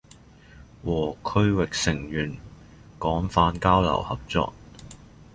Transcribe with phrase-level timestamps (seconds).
[0.83, 2.35] 和區域成員
[2.97, 4.51] 廣泛交流合作